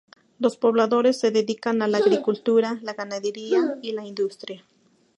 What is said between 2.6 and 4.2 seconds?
la ganadería y la